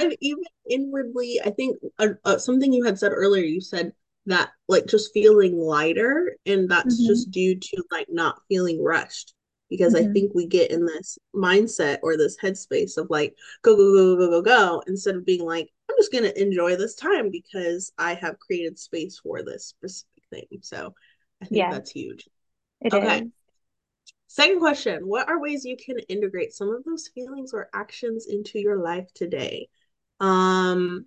and 0.00 0.16
even 0.20 0.44
inwardly, 0.68 1.40
I 1.44 1.50
think 1.50 1.76
uh, 1.98 2.08
uh, 2.24 2.38
something 2.38 2.72
you 2.72 2.84
had 2.84 2.98
said 2.98 3.12
earlier, 3.12 3.44
you 3.44 3.60
said 3.60 3.92
that 4.26 4.50
like 4.68 4.86
just 4.86 5.12
feeling 5.12 5.58
lighter 5.58 6.36
and 6.46 6.68
that's 6.68 7.00
mm-hmm. 7.00 7.08
just 7.08 7.30
due 7.30 7.58
to 7.58 7.82
like 7.90 8.06
not 8.08 8.40
feeling 8.48 8.82
rushed 8.82 9.34
because 9.68 9.94
mm-hmm. 9.94 10.10
I 10.10 10.12
think 10.12 10.32
we 10.34 10.46
get 10.46 10.70
in 10.70 10.86
this 10.86 11.18
mindset 11.34 11.98
or 12.02 12.16
this 12.16 12.36
headspace 12.40 12.96
of 12.98 13.08
like 13.10 13.34
go 13.62 13.74
go 13.74 13.92
go 13.92 14.16
go 14.16 14.30
go 14.30 14.42
go 14.42 14.82
instead 14.86 15.16
of 15.16 15.26
being 15.26 15.44
like 15.44 15.70
just 16.02 16.12
going 16.12 16.24
to 16.24 16.42
enjoy 16.42 16.76
this 16.76 16.94
time 16.96 17.30
because 17.30 17.92
I 17.96 18.14
have 18.14 18.38
created 18.38 18.78
space 18.78 19.20
for 19.22 19.42
this 19.42 19.66
specific 19.66 20.22
thing. 20.30 20.60
So 20.62 20.94
I 21.40 21.46
think 21.46 21.58
yeah, 21.58 21.70
that's 21.70 21.90
huge. 21.90 22.28
It 22.80 22.92
okay. 22.92 23.20
Is. 23.20 23.28
Second 24.26 24.60
question 24.60 25.06
What 25.06 25.28
are 25.28 25.40
ways 25.40 25.64
you 25.64 25.76
can 25.76 25.98
integrate 26.08 26.54
some 26.54 26.70
of 26.70 26.84
those 26.84 27.08
feelings 27.14 27.52
or 27.52 27.68
actions 27.74 28.26
into 28.26 28.58
your 28.58 28.78
life 28.78 29.06
today? 29.14 29.68
Um, 30.20 31.06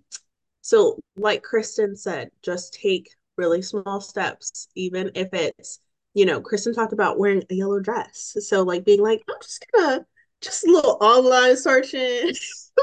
so, 0.62 0.98
like 1.16 1.44
Kristin 1.44 1.98
said, 1.98 2.30
just 2.42 2.74
take 2.74 3.10
really 3.36 3.62
small 3.62 4.00
steps, 4.00 4.68
even 4.74 5.10
if 5.14 5.28
it's, 5.32 5.80
you 6.14 6.24
know, 6.24 6.40
Kristin 6.40 6.74
talked 6.74 6.92
about 6.92 7.18
wearing 7.18 7.42
a 7.50 7.54
yellow 7.54 7.80
dress. 7.80 8.36
So, 8.40 8.62
like 8.62 8.84
being 8.84 9.02
like, 9.02 9.22
I'm 9.28 9.36
just 9.42 9.66
gonna 9.74 10.06
just 10.40 10.66
a 10.66 10.70
little 10.70 10.98
online 11.00 11.56
searching. 11.56 12.32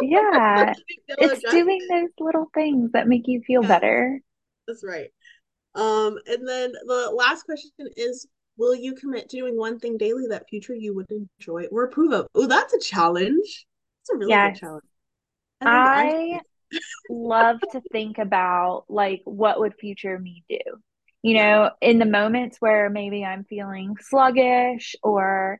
Yeah. 0.01 0.73
it's 1.07 1.51
doing 1.51 1.87
those 1.89 2.09
little 2.19 2.47
things 2.53 2.91
that 2.93 3.07
make 3.07 3.27
you 3.27 3.41
feel 3.45 3.61
yeah, 3.61 3.67
better. 3.67 4.21
That's 4.67 4.83
right. 4.83 5.09
Um, 5.75 6.17
and 6.27 6.47
then 6.47 6.71
the 6.85 7.11
last 7.15 7.43
question 7.43 7.71
is 7.95 8.27
Will 8.57 8.75
you 8.75 8.93
commit 8.93 9.29
to 9.29 9.37
doing 9.37 9.57
one 9.57 9.79
thing 9.79 9.97
daily 9.97 10.27
that 10.29 10.47
future 10.47 10.75
you 10.75 10.93
would 10.95 11.07
enjoy 11.09 11.65
or 11.71 11.85
approve 11.85 12.13
of? 12.13 12.27
Oh, 12.35 12.45
that's 12.45 12.73
a 12.73 12.79
challenge. 12.79 13.65
It's 14.01 14.09
a 14.13 14.17
really 14.17 14.29
yes. 14.29 14.53
good 14.53 14.59
challenge. 14.59 14.83
I, 15.61 16.39
I 16.39 16.39
love 17.09 17.59
to 17.71 17.81
think 17.91 18.17
about 18.17 18.85
like 18.89 19.21
what 19.25 19.59
would 19.59 19.73
future 19.79 20.19
me 20.19 20.43
do? 20.49 20.59
You 21.23 21.35
know, 21.35 21.71
in 21.81 21.99
the 21.99 22.05
moments 22.05 22.57
where 22.59 22.89
maybe 22.89 23.23
I'm 23.23 23.45
feeling 23.45 23.95
sluggish 24.01 24.95
or 25.01 25.59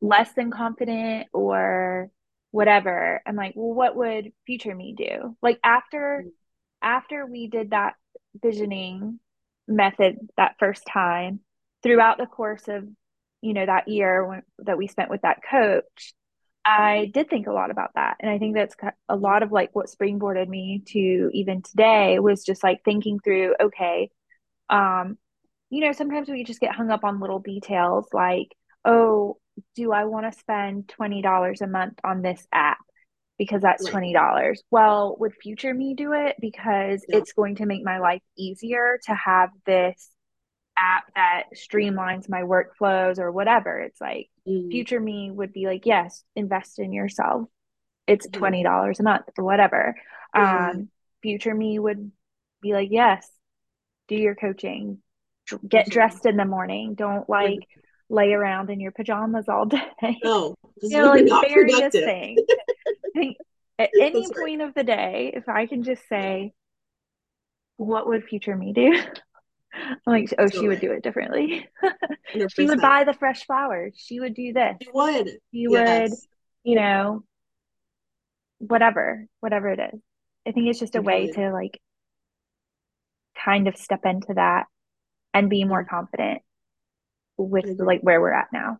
less 0.00 0.32
than 0.34 0.50
confident 0.50 1.28
or 1.32 2.10
whatever, 2.50 3.20
I'm 3.26 3.36
like, 3.36 3.54
well, 3.56 3.74
what 3.74 3.96
would 3.96 4.32
future 4.46 4.74
me 4.74 4.94
do? 4.96 5.36
Like 5.42 5.58
after 5.64 6.24
after 6.82 7.26
we 7.26 7.48
did 7.48 7.70
that 7.70 7.94
visioning 8.40 9.18
method 9.66 10.18
that 10.36 10.56
first 10.58 10.84
time, 10.86 11.40
throughout 11.82 12.18
the 12.18 12.26
course 12.26 12.68
of 12.68 12.84
you 13.42 13.54
know 13.54 13.64
that 13.64 13.88
year 13.88 14.26
when, 14.26 14.42
that 14.58 14.78
we 14.78 14.86
spent 14.86 15.10
with 15.10 15.22
that 15.22 15.38
coach 15.48 16.14
i 16.64 17.10
did 17.14 17.30
think 17.30 17.46
a 17.46 17.52
lot 17.52 17.70
about 17.70 17.90
that 17.94 18.16
and 18.20 18.30
i 18.30 18.38
think 18.38 18.54
that's 18.54 18.74
a 19.08 19.16
lot 19.16 19.42
of 19.42 19.52
like 19.52 19.70
what 19.72 19.86
springboarded 19.86 20.48
me 20.48 20.82
to 20.86 21.30
even 21.32 21.62
today 21.62 22.18
was 22.18 22.44
just 22.44 22.64
like 22.64 22.82
thinking 22.84 23.20
through 23.20 23.54
okay 23.60 24.10
um 24.68 25.16
you 25.70 25.80
know 25.80 25.92
sometimes 25.92 26.28
we 26.28 26.42
just 26.42 26.60
get 26.60 26.74
hung 26.74 26.90
up 26.90 27.04
on 27.04 27.20
little 27.20 27.38
details 27.38 28.06
like 28.12 28.48
oh 28.84 29.36
do 29.74 29.92
i 29.92 30.04
want 30.04 30.30
to 30.30 30.38
spend 30.38 30.92
$20 30.98 31.60
a 31.60 31.66
month 31.66 31.98
on 32.04 32.22
this 32.22 32.46
app 32.52 32.78
because 33.38 33.60
that's 33.60 33.88
$20 33.88 34.56
well 34.70 35.16
would 35.20 35.34
future 35.34 35.74
me 35.74 35.94
do 35.94 36.12
it 36.12 36.36
because 36.40 37.04
yeah. 37.08 37.18
it's 37.18 37.32
going 37.32 37.56
to 37.56 37.66
make 37.66 37.84
my 37.84 37.98
life 37.98 38.22
easier 38.36 38.98
to 39.04 39.14
have 39.14 39.50
this 39.66 40.10
app 40.78 41.04
that 41.14 41.44
streamlines 41.54 42.28
my 42.28 42.42
workflows 42.42 43.18
or 43.18 43.32
whatever. 43.32 43.78
It's 43.80 44.00
like 44.00 44.28
mm. 44.46 44.70
future 44.70 45.00
me 45.00 45.30
would 45.30 45.52
be 45.52 45.66
like, 45.66 45.86
yes, 45.86 46.22
invest 46.34 46.78
in 46.78 46.92
yourself. 46.92 47.48
It's 48.06 48.26
mm-hmm. 48.26 48.38
twenty 48.38 48.62
dollars 48.62 49.00
a 49.00 49.04
month 49.04 49.26
or 49.38 49.44
whatever. 49.44 49.94
Mm. 50.34 50.70
Um, 50.70 50.88
future 51.22 51.54
me 51.54 51.78
would 51.78 52.10
be 52.60 52.72
like, 52.72 52.88
yes, 52.90 53.28
do 54.08 54.16
your 54.16 54.34
coaching, 54.34 54.98
get 55.66 55.88
dressed 55.88 56.26
in 56.26 56.36
the 56.36 56.44
morning. 56.44 56.94
Don't 56.94 57.28
like 57.28 57.66
lay 58.08 58.32
around 58.32 58.70
in 58.70 58.80
your 58.80 58.92
pajamas 58.92 59.48
all 59.48 59.66
day. 59.66 60.18
No, 60.22 60.54
you 60.82 60.98
know, 60.98 61.12
like 61.12 61.48
various 61.48 61.92
things. 61.92 62.40
at 63.78 63.90
any 64.00 64.26
point 64.32 64.62
of 64.62 64.74
the 64.74 64.84
day, 64.84 65.32
if 65.34 65.48
I 65.48 65.66
can 65.66 65.82
just 65.82 66.08
say, 66.08 66.52
what 67.76 68.06
would 68.06 68.24
future 68.24 68.56
me 68.56 68.72
do? 68.72 68.98
I'm 69.74 69.98
like, 70.06 70.32
oh, 70.38 70.48
she 70.48 70.68
would 70.68 70.80
do 70.80 70.92
it 70.92 71.02
differently. 71.02 71.68
she 72.56 72.66
would 72.66 72.80
buy 72.80 73.04
the 73.04 73.12
fresh 73.12 73.44
flowers. 73.44 73.94
She 73.96 74.20
would 74.20 74.34
do 74.34 74.52
this. 74.52 74.76
She 74.82 74.90
would. 74.92 75.26
She 75.26 75.66
yes. 75.68 76.10
would, 76.10 76.18
you 76.64 76.76
know, 76.76 77.22
whatever, 78.58 79.26
whatever 79.40 79.68
it 79.70 79.80
is. 79.92 80.00
I 80.46 80.52
think 80.52 80.68
it's 80.68 80.78
just 80.78 80.94
a 80.94 81.02
way 81.02 81.30
to 81.32 81.50
like 81.50 81.80
kind 83.44 83.68
of 83.68 83.76
step 83.76 84.00
into 84.04 84.32
that 84.34 84.66
and 85.34 85.50
be 85.50 85.64
more 85.64 85.84
confident 85.84 86.40
with 87.36 87.80
like 87.80 88.00
where 88.02 88.20
we're 88.20 88.32
at 88.32 88.52
now. 88.52 88.78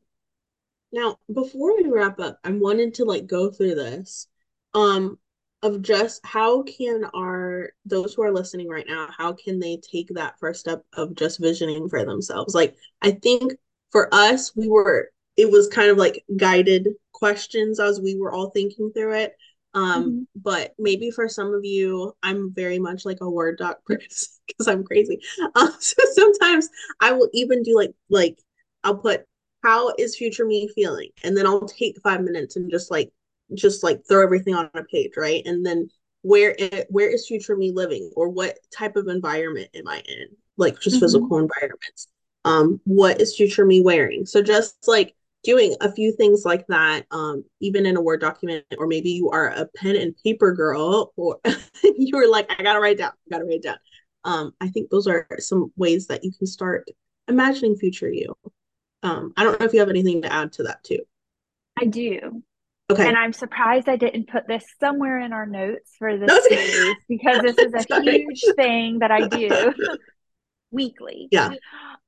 Now, 0.93 1.19
before 1.33 1.77
we 1.77 1.89
wrap 1.89 2.21
up, 2.21 2.39
I 2.45 2.51
wanted 2.51 2.95
to 2.95 3.05
like 3.05 3.27
go 3.27 3.51
through 3.51 3.75
this. 3.75 4.29
Um, 4.75 5.19
of 5.63 5.83
just 5.83 6.25
how 6.25 6.63
can 6.63 7.05
our 7.15 7.71
those 7.85 8.15
who 8.15 8.23
are 8.23 8.33
listening 8.33 8.69
right 8.69 8.87
now 8.87 9.09
how 9.17 9.33
can 9.33 9.59
they 9.59 9.79
take 9.79 10.09
that 10.11 10.39
first 10.39 10.61
step 10.61 10.85
of 10.95 11.15
just 11.15 11.41
visioning 11.41 11.89
for 11.89 12.05
themselves 12.05 12.55
like 12.55 12.77
i 13.03 13.11
think 13.11 13.55
for 13.91 14.13
us 14.13 14.55
we 14.55 14.69
were 14.69 15.11
it 15.37 15.51
was 15.51 15.69
kind 15.69 15.91
of 15.91 15.97
like 15.97 16.25
guided 16.37 16.89
questions 17.13 17.81
as 17.81 18.01
we 18.01 18.17
were 18.17 18.33
all 18.33 18.51
thinking 18.51 18.93
through 18.93 19.15
it 19.15 19.33
um 19.75 20.05
mm-hmm. 20.05 20.23
but 20.37 20.75
maybe 20.79 21.11
for 21.11 21.29
some 21.29 21.55
of 21.55 21.65
you 21.65 22.13
i'm 22.23 22.53
very 22.53 22.79
much 22.79 23.05
like 23.05 23.19
a 23.23 23.31
word 23.31 23.57
doc 23.59 23.83
person 23.85 24.29
because 24.47 24.69
i'm 24.69 24.85
crazy 24.85 25.19
um, 25.55 25.73
so 25.81 25.97
sometimes 26.13 26.69
i 27.01 27.13
will 27.13 27.29
even 27.33 27.63
do 27.63 27.75
like 27.75 27.95
like 28.11 28.39
i'll 28.87 28.97
put 28.97 29.25
how 29.63 29.93
is 29.99 30.17
future 30.17 30.47
me 30.47 30.69
feeling 30.75 31.11
and 31.25 31.37
then 31.37 31.47
i'll 31.47 31.69
take 31.69 32.01
five 32.03 32.23
minutes 32.23 32.57
and 32.57 32.71
just 32.71 32.91
like 32.91 33.13
just 33.55 33.83
like 33.83 34.03
throw 34.07 34.23
everything 34.23 34.55
on 34.55 34.71
a 34.75 34.85
page, 34.85 35.13
right? 35.17 35.43
And 35.47 35.65
then 35.65 35.89
where 36.23 36.55
it, 36.59 36.87
where 36.91 37.09
is 37.09 37.27
future 37.27 37.57
me 37.57 37.73
living, 37.73 38.11
or 38.17 38.29
what 38.29 38.59
type 38.77 38.97
of 38.97 39.09
environment 39.09 39.69
am 39.75 39.89
I 39.89 40.03
in? 40.07 40.29
Like 40.57 40.81
just 40.81 40.97
mm-hmm. 40.97 41.05
physical 41.05 41.39
environments. 41.39 42.09
Um, 42.45 42.81
what 42.85 43.21
is 43.21 43.37
future 43.37 43.65
me 43.65 43.81
wearing? 43.81 44.27
So 44.27 44.43
just 44.43 44.89
like 44.89 45.15
doing 45.45 45.77
a 45.81 45.93
few 45.93 46.13
things 46.13 46.45
like 46.45 46.67
that, 46.69 47.07
um, 47.11 47.45
even 47.61 47.87
in 47.87 47.97
a 47.97 48.03
Word 48.03 48.21
document, 48.21 48.65
or 48.79 48.87
maybe 48.87 49.11
you 49.11 49.31
are 49.31 49.49
a 49.49 49.69
pen 49.77 49.97
and 49.97 50.15
paper 50.25 50.53
girl, 50.53 51.13
or 51.17 51.39
you 51.83 52.17
were 52.17 52.29
like, 52.29 52.51
I 52.59 52.63
gotta 52.63 52.81
write 52.81 52.99
down, 52.99 53.13
I 53.13 53.31
gotta 53.31 53.45
write 53.45 53.63
down. 53.63 53.79
Um, 54.25 54.53
I 54.61 54.69
think 54.69 54.91
those 54.91 55.07
are 55.07 55.29
some 55.39 55.73
ways 55.77 56.09
that 56.09 56.25
you 56.25 56.33
can 56.37 56.47
start 56.49 56.89
imagining 57.29 57.77
future 57.77 58.11
you. 58.11 58.35
Um, 59.07 59.33
I 59.37 59.45
don't 59.45 59.61
know 59.61 59.67
if 59.67 59.73
you 59.73 59.79
have 59.81 59.89
anything 59.89 60.23
to 60.23 60.33
add 60.33 60.53
to 60.55 60.65
that 60.65 60.83
too. 60.83 60.99
I 61.81 61.85
do. 61.85 62.43
Okay. 62.91 63.07
And 63.07 63.17
I'm 63.17 63.33
surprised 63.33 63.89
I 63.89 63.97
didn't 63.97 64.29
put 64.29 64.49
this 64.49 64.65
somewhere 64.81 65.21
in 65.21 65.33
our 65.33 65.47
notes 65.47 65.93
for 65.99 66.17
this 66.17 66.49
series 66.49 66.97
because 67.09 67.41
this 67.43 67.59
is 67.59 67.73
a 67.75 68.01
huge 68.03 68.43
thing 68.57 69.01
that 69.01 69.11
I 69.11 69.27
do 69.27 69.73
weekly. 70.71 71.29
Yeah. 71.31 71.51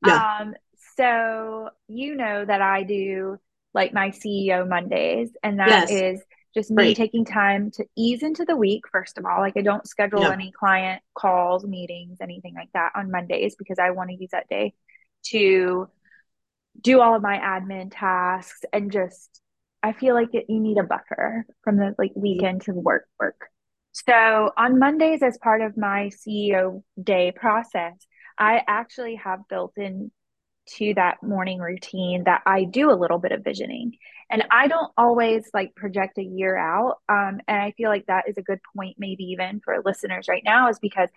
yeah. 0.04 0.38
Um, 0.40 0.54
so 0.96 1.70
you 1.88 2.16
know 2.16 2.44
that 2.44 2.62
I 2.62 2.82
do 2.82 3.38
like 3.74 3.92
my 3.92 4.10
CEO 4.10 4.68
Mondays, 4.68 5.30
and 5.42 5.60
that 5.60 5.88
yes. 5.88 5.90
is 5.90 6.24
just 6.54 6.70
me 6.70 6.88
right. 6.88 6.96
taking 6.96 7.24
time 7.24 7.70
to 7.72 7.84
ease 7.96 8.22
into 8.22 8.44
the 8.44 8.56
week, 8.56 8.82
first 8.90 9.18
of 9.18 9.24
all. 9.24 9.40
Like 9.40 9.56
I 9.56 9.62
don't 9.62 9.86
schedule 9.86 10.22
yeah. 10.22 10.32
any 10.32 10.52
client 10.52 11.02
calls, 11.14 11.64
meetings, 11.64 12.18
anything 12.20 12.54
like 12.54 12.70
that 12.74 12.92
on 12.96 13.10
Mondays 13.10 13.54
because 13.56 13.78
I 13.78 13.90
want 13.90 14.10
to 14.10 14.16
use 14.16 14.30
that 14.32 14.48
day 14.48 14.74
to 15.26 15.88
do 16.80 17.00
all 17.00 17.14
of 17.14 17.22
my 17.22 17.38
admin 17.38 17.90
tasks 17.92 18.60
and 18.72 18.92
just 18.92 19.40
I 19.82 19.92
feel 19.92 20.14
like 20.14 20.34
it, 20.34 20.46
you 20.48 20.60
need 20.60 20.78
a 20.78 20.82
buffer 20.82 21.46
from 21.62 21.76
the 21.76 21.94
like 21.98 22.12
weekend 22.14 22.62
to 22.62 22.72
work 22.72 23.06
work. 23.18 23.48
So 23.92 24.50
on 24.56 24.78
Mondays, 24.78 25.22
as 25.22 25.38
part 25.38 25.60
of 25.60 25.76
my 25.76 26.10
CEO 26.26 26.82
day 27.02 27.32
process, 27.32 27.94
I 28.36 28.62
actually 28.66 29.16
have 29.16 29.40
built 29.48 29.72
in 29.76 30.10
to 30.76 30.94
that 30.94 31.22
morning 31.22 31.60
routine 31.60 32.24
that 32.24 32.42
I 32.44 32.64
do 32.64 32.90
a 32.90 32.92
little 32.92 33.18
bit 33.18 33.32
of 33.32 33.42
visioning. 33.42 33.92
And 34.30 34.44
I 34.50 34.68
don't 34.68 34.92
always 34.98 35.48
like 35.54 35.74
project 35.74 36.18
a 36.18 36.22
year 36.22 36.56
out. 36.56 36.98
Um, 37.08 37.40
and 37.48 37.62
I 37.62 37.72
feel 37.76 37.88
like 37.88 38.06
that 38.06 38.28
is 38.28 38.36
a 38.36 38.42
good 38.42 38.60
point, 38.76 38.96
maybe 38.98 39.24
even 39.24 39.60
for 39.64 39.80
listeners 39.84 40.26
right 40.28 40.42
now, 40.44 40.68
is 40.68 40.78
because 40.78 41.08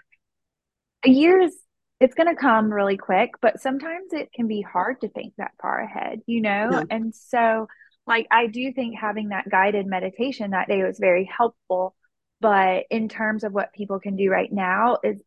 a 1.06 1.10
year 1.10 1.42
is 1.42 1.58
it's 2.02 2.16
going 2.16 2.28
to 2.28 2.36
come 2.36 2.74
really 2.74 2.98
quick, 2.98 3.30
but 3.42 3.62
sometimes 3.62 4.12
it 4.12 4.34
can 4.34 4.48
be 4.48 4.62
hard 4.62 5.00
to 5.02 5.10
think 5.10 5.34
that 5.38 5.52
far 5.62 5.80
ahead, 5.80 6.20
you 6.26 6.42
know? 6.42 6.70
Yeah. 6.72 6.84
And 6.90 7.16
so 7.16 7.68
like 8.08 8.28
I 8.32 8.48
do 8.48 8.74
think 8.74 8.98
having 9.00 9.30
that 9.30 9.50
guided 9.50 9.86
meditation 9.86 10.52
that 10.52 10.68
day 10.68 10.84
was 10.84 11.00
very 11.00 11.26
helpful. 11.26 11.96
But 12.40 12.86
in 12.90 13.08
terms 13.08 13.44
of 13.44 13.54
what 13.54 13.74
people 13.74 14.00
can 14.00 14.16
do 14.16 14.30
right 14.30 14.52
now, 14.52 14.98
is 15.04 15.18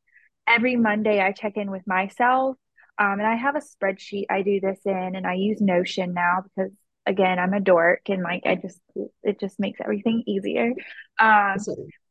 every 0.49 0.75
Monday 0.75 1.21
I 1.21 1.31
check 1.31 1.57
in 1.57 1.71
with 1.71 1.87
myself. 1.87 2.57
Um, 2.99 3.12
and 3.12 3.26
I 3.26 3.37
have 3.37 3.57
a 3.57 3.61
spreadsheet 3.61 4.26
I 4.28 4.43
do 4.43 4.61
this 4.61 4.81
in, 4.85 5.14
and 5.14 5.26
I 5.26 5.35
use 5.35 5.61
Notion 5.61 6.12
now 6.12 6.43
because 6.43 6.73
again 7.07 7.38
I'm 7.38 7.52
a 7.52 7.61
dork 7.61 8.00
and 8.09 8.23
like 8.23 8.43
I 8.47 8.54
just 8.57 8.81
it 9.23 9.38
just 9.38 9.61
makes 9.61 9.81
everything 9.81 10.25
easier. 10.26 10.73
Um, 11.21 11.57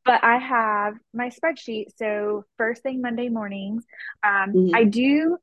but 0.06 0.24
I 0.24 0.38
have 0.38 0.96
my 1.14 1.30
spreadsheet. 1.30 1.88
So 1.98 2.46
first 2.58 2.84
thing 2.84 3.02
Monday 3.02 3.30
mornings, 3.30 3.84
um, 4.24 4.54
mm-hmm. 4.54 4.76
I 4.76 4.84
do 4.84 5.38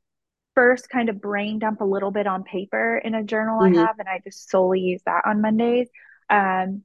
first 0.55 0.89
kind 0.89 1.09
of 1.09 1.21
brain 1.21 1.59
dump 1.59 1.81
a 1.81 1.85
little 1.85 2.11
bit 2.11 2.27
on 2.27 2.43
paper 2.43 2.99
in 2.99 3.15
a 3.15 3.25
journal 3.25 3.61
mm-hmm. 3.61 3.79
I 3.79 3.83
have, 3.87 3.99
and 3.99 4.09
I 4.09 4.21
just 4.23 4.51
solely 4.51 4.81
use 4.81 5.03
that 5.07 5.23
on 5.25 5.41
Mondays. 5.41 5.89
Um, 6.29 6.83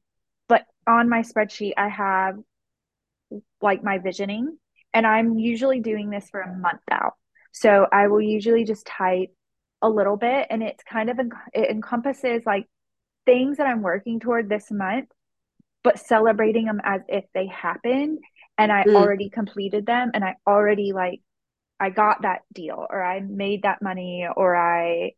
but 0.47 0.65
on 0.87 1.09
my 1.09 1.21
spreadsheet, 1.21 1.73
I 1.77 1.89
have 1.89 2.37
like 3.61 3.83
my 3.83 3.97
visioning. 3.97 4.57
And 4.93 5.05
I'm 5.05 5.37
usually 5.37 5.81
doing 5.81 6.09
this 6.09 6.29
for 6.29 6.39
a 6.39 6.55
month 6.55 6.81
out. 6.89 7.13
So 7.51 7.85
I 7.91 8.07
will 8.07 8.21
usually 8.21 8.63
just 8.63 8.85
type 8.85 9.29
a 9.81 9.89
little 9.89 10.17
bit 10.17 10.47
and 10.49 10.63
it's 10.63 10.83
kind 10.83 11.09
of 11.09 11.19
it 11.53 11.69
encompasses 11.69 12.43
like 12.45 12.65
things 13.25 13.57
that 13.57 13.67
I'm 13.67 13.81
working 13.81 14.19
toward 14.19 14.47
this 14.47 14.71
month, 14.71 15.09
but 15.85 15.99
celebrating 15.99 16.65
them 16.65 16.81
as 16.83 17.01
if 17.07 17.23
they 17.35 17.45
happened 17.45 18.17
and 18.57 18.71
I 18.71 18.83
mm. 18.83 18.95
already 18.95 19.29
completed 19.29 19.85
them 19.85 20.09
and 20.15 20.23
I 20.23 20.35
already 20.47 20.93
like 20.93 21.21
I 21.79 21.91
got 21.91 22.23
that 22.23 22.41
deal 22.51 22.87
or 22.89 23.03
I 23.03 23.19
made 23.19 23.61
that 23.63 23.83
money 23.83 24.27
or 24.35 24.55
I 24.55 25.11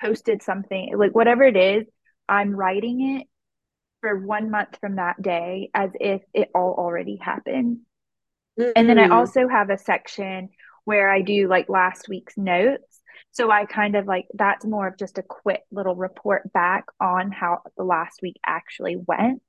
posted 0.00 0.42
something 0.42 0.92
like 0.96 1.14
whatever 1.14 1.42
it 1.44 1.56
is, 1.56 1.86
I'm 2.28 2.54
writing 2.54 3.16
it 3.16 3.26
for 4.02 4.18
one 4.18 4.50
month 4.50 4.76
from 4.78 4.96
that 4.96 5.22
day 5.22 5.70
as 5.72 5.90
if 5.98 6.20
it 6.34 6.50
all 6.54 6.74
already 6.76 7.16
happened. 7.16 7.78
Mm-hmm. 8.60 8.72
And 8.76 8.88
then 8.90 8.98
I 8.98 9.08
also 9.08 9.48
have 9.48 9.70
a 9.70 9.78
section 9.78 10.50
where 10.84 11.10
I 11.10 11.22
do 11.22 11.48
like 11.48 11.70
last 11.70 12.10
week's 12.10 12.36
notes. 12.36 13.00
So 13.30 13.50
I 13.50 13.64
kind 13.64 13.96
of 13.96 14.06
like 14.06 14.26
that's 14.34 14.66
more 14.66 14.88
of 14.88 14.98
just 14.98 15.16
a 15.16 15.22
quick 15.22 15.62
little 15.70 15.96
report 15.96 16.52
back 16.52 16.84
on 17.00 17.32
how 17.32 17.60
the 17.78 17.84
last 17.84 18.20
week 18.20 18.36
actually 18.44 18.96
went. 18.96 19.40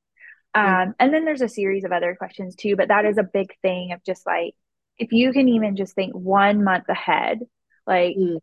Um, 0.55 0.93
and 1.00 1.13
then 1.13 1.25
there's 1.25 1.41
a 1.41 1.50
series 1.50 1.83
of 1.83 1.91
other 1.91 2.15
questions 2.15 2.55
too, 2.55 2.75
but 2.75 2.89
that 2.89 3.05
is 3.05 3.17
a 3.17 3.24
big 3.24 3.55
thing 3.62 3.91
of 3.91 4.03
just 4.03 4.25
like 4.25 4.53
if 4.98 5.12
you 5.12 5.33
can 5.33 5.50
even 5.50 5.75
just 5.75 5.95
think 5.95 6.13
one 6.13 6.63
month 6.63 6.88
ahead, 6.89 7.39
like 7.88 8.15
mm. 8.15 8.38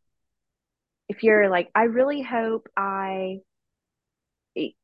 if 1.08 1.22
you're 1.22 1.48
like, 1.48 1.70
I 1.74 1.84
really 1.84 2.22
hope 2.22 2.68
I 2.76 3.38
it, 4.56 4.74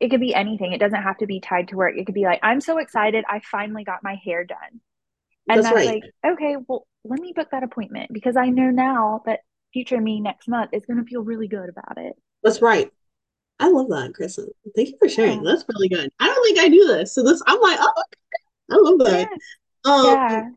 it 0.00 0.08
could 0.08 0.20
be 0.20 0.34
anything. 0.34 0.72
It 0.72 0.80
doesn't 0.80 1.02
have 1.02 1.18
to 1.18 1.26
be 1.26 1.40
tied 1.40 1.68
to 1.68 1.76
work. 1.76 1.94
It 1.96 2.06
could 2.06 2.14
be 2.14 2.24
like, 2.24 2.40
I'm 2.42 2.60
so 2.60 2.78
excited. 2.78 3.24
I 3.28 3.40
finally 3.40 3.84
got 3.84 4.02
my 4.02 4.18
hair 4.24 4.44
done. 4.44 4.80
And 5.48 5.58
that's, 5.58 5.74
that's 5.74 5.86
right. 5.86 6.02
like, 6.02 6.32
okay, 6.34 6.56
well, 6.66 6.86
let 7.04 7.20
me 7.20 7.32
book 7.34 7.48
that 7.52 7.62
appointment 7.62 8.10
because 8.12 8.36
I 8.36 8.46
know 8.46 8.70
now 8.70 9.22
that 9.26 9.40
future 9.72 10.00
me 10.00 10.20
next 10.20 10.48
month 10.48 10.70
is 10.72 10.86
going 10.86 10.98
to 10.98 11.04
feel 11.04 11.22
really 11.22 11.48
good 11.48 11.68
about 11.68 11.98
it. 11.98 12.14
That's 12.42 12.62
right. 12.62 12.90
I 13.60 13.68
love 13.68 13.88
that, 13.90 14.12
Kristin. 14.12 14.48
Thank 14.74 14.88
you 14.88 14.96
for 14.98 15.08
sharing. 15.08 15.44
Yeah. 15.44 15.52
That's 15.52 15.64
really 15.72 15.88
good. 15.88 16.10
I 16.18 16.26
don't 16.26 16.44
think 16.44 16.58
I 16.58 16.68
do 16.68 16.86
this. 16.86 17.14
So 17.14 17.22
this, 17.22 17.42
I'm 17.46 17.60
like, 17.60 17.78
oh, 17.80 17.92
okay. 17.98 18.42
I 18.72 18.76
love 18.76 18.98
that. 19.00 19.28
Yeah. 19.84 19.92
Um, 19.92 20.04
yeah. 20.06 20.48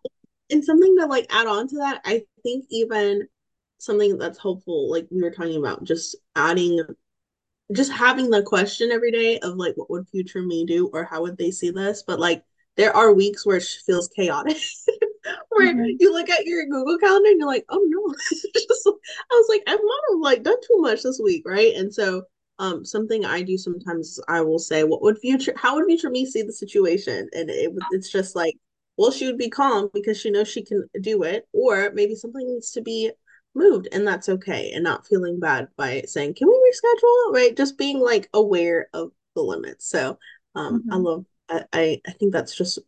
And 0.52 0.64
something 0.64 0.96
to 1.00 1.06
like 1.06 1.28
add 1.30 1.48
on 1.48 1.68
to 1.68 1.78
that, 1.78 2.02
I 2.06 2.24
think 2.44 2.66
even 2.70 3.28
something 3.78 4.18
that's 4.18 4.42
helpful, 4.42 4.90
like 4.90 5.08
we 5.12 5.22
were 5.22 5.32
talking 5.32 5.58
about, 5.58 5.84
just 5.84 6.16
adding 6.36 6.82
just 7.72 7.92
having 7.92 8.30
the 8.30 8.44
question 8.44 8.92
every 8.92 9.12
day 9.12 9.40
of 9.40 9.56
like 9.56 9.74
what 9.76 9.90
would 9.90 10.08
future 10.10 10.42
me 10.42 10.66
do 10.66 10.90
or 10.94 11.06
how 11.06 11.22
would 11.22 11.38
they 11.38 11.50
see 11.50 11.72
this 11.72 12.04
but 12.06 12.20
like 12.20 12.44
there 12.76 12.96
are 12.96 13.14
weeks 13.14 13.46
where 13.46 13.58
it 13.58 13.64
feels 13.86 14.10
chaotic 14.10 14.58
where 15.50 15.74
mm-hmm. 15.74 15.96
you 15.98 16.12
look 16.12 16.30
at 16.30 16.46
your 16.46 16.66
google 16.66 16.98
calendar 16.98 17.30
and 17.30 17.40
you're 17.40 17.48
like 17.48 17.66
oh 17.70 17.84
no 17.88 18.14
just, 18.54 18.88
i 18.88 19.34
was 19.34 19.46
like 19.50 19.64
i 19.68 19.76
might 19.76 20.02
have 20.10 20.20
like 20.20 20.44
done 20.44 20.60
too 20.62 20.82
much 20.82 21.04
this 21.04 21.22
week 21.24 21.44
right 21.46 21.74
and 21.76 21.94
so 21.94 22.24
um 22.60 22.86
something 22.86 23.26
i 23.26 23.42
do 23.42 23.58
sometimes 23.58 24.20
i 24.28 24.40
will 24.40 24.60
say 24.60 24.84
what 24.84 25.02
would 25.02 25.18
future 25.18 25.54
how 25.56 25.76
would 25.76 25.86
future 25.86 26.10
me 26.10 26.26
see 26.26 26.42
the 26.44 26.54
situation? 26.54 27.30
And 27.34 27.50
it 27.50 27.72
it's 27.92 28.12
just 28.12 28.36
like 28.36 28.56
well 28.98 29.12
she 29.12 29.26
would 29.26 29.38
be 29.38 29.50
calm 29.50 29.90
because 29.94 30.20
she 30.20 30.30
knows 30.30 30.48
she 30.48 30.64
can 30.64 30.88
do 31.02 31.24
it 31.24 31.48
or 31.52 31.92
maybe 31.94 32.16
something 32.16 32.46
needs 32.46 32.72
to 32.72 32.82
be 32.82 33.12
moved 33.56 33.88
and 33.92 34.08
that's 34.08 34.30
okay 34.30 34.72
and 34.72 34.84
not 34.84 35.06
feeling 35.06 35.40
bad 35.40 35.68
by 35.78 36.04
saying 36.06 36.34
can 36.36 36.48
we 36.48 36.54
reschedule 36.54 37.34
right? 37.34 37.58
Just 37.58 37.78
being 37.78 38.00
like 38.00 38.30
aware 38.34 38.88
of 38.94 39.12
the 39.36 39.42
limits. 39.42 39.88
So 39.90 40.18
um 40.56 40.82
mm-hmm. 40.82 40.94
i 40.94 40.96
love 40.98 41.26
I, 41.50 42.02
I 42.08 42.12
think 42.14 42.34
that's 42.34 42.56
just 42.56 42.80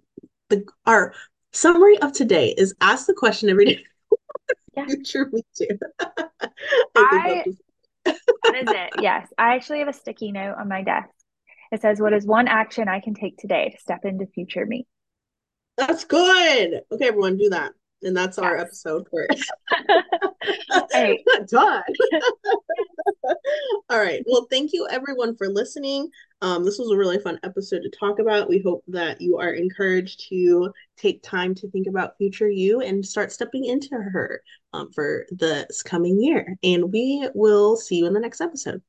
the 0.50 0.66
our 0.86 1.14
summary 1.52 1.98
of 2.00 2.12
today 2.12 2.54
is 2.58 2.74
ask 2.82 3.08
the 3.08 3.14
question 3.14 3.50
every 3.50 3.66
day. 3.66 3.84
Yeah. 4.76 4.86
future 4.88 5.30
me 5.32 5.42
too. 5.56 5.80
I, 6.00 6.10
I 6.96 7.46
that 8.56 8.70
is 8.70 8.72
it? 8.96 9.02
Yes. 9.02 9.28
I 9.38 9.56
actually 9.56 9.80
have 9.80 9.88
a 9.88 9.94
sticky 9.94 10.32
note 10.32 10.56
on 10.60 10.68
my 10.68 10.84
desk. 10.84 11.10
It 11.72 11.82
says 11.82 12.00
what 12.00 12.14
is 12.14 12.26
one 12.26 12.48
action 12.48 12.88
i 12.88 13.00
can 13.00 13.14
take 13.14 13.38
today 13.38 13.70
to 13.70 13.78
step 13.80 14.06
into 14.06 14.28
future 14.28 14.66
me? 14.66 14.86
That's 15.78 16.06
good. 16.06 16.82
Okay 16.92 17.08
everyone 17.08 17.38
do 17.38 17.50
that 17.50 17.74
and 18.04 18.16
that's 18.16 18.38
yes. 18.38 18.44
our 18.44 18.58
episode 18.58 19.08
for 19.10 19.28
it. 19.30 19.40
hey. 20.92 21.24
Done. 21.48 21.84
All 23.90 24.00
right. 24.00 24.24
Well, 24.26 24.48
thank 24.50 24.72
you 24.74 24.88
everyone 24.90 25.36
for 25.36 25.48
listening. 25.48 26.10
Um, 26.42 26.64
this 26.64 26.78
was 26.78 26.92
a 26.92 26.98
really 26.98 27.20
fun 27.20 27.40
episode 27.44 27.82
to 27.82 27.90
talk 27.90 28.20
about. 28.20 28.50
We 28.50 28.62
hope 28.66 28.84
that 28.88 29.22
you 29.22 29.38
are 29.40 29.52
encouraged 29.52 30.28
to 30.30 30.72
take 30.98 31.24
time 31.24 31.56
to 31.56 31.70
think 31.70 31.88
about 31.88 32.18
future 32.18 32.50
you 32.50 32.82
and 32.82 33.06
start 33.06 33.32
stepping 33.32 33.66
into 33.66 33.96
her 33.96 34.42
um, 34.74 34.92
for 34.92 35.26
this 35.32 35.82
coming 35.82 36.22
year. 36.22 36.56
And 36.64 36.92
we 36.92 37.28
will 37.34 37.76
see 37.76 37.98
you 37.98 38.08
in 38.08 38.14
the 38.14 38.20
next 38.20 38.42
episode. 38.42 38.82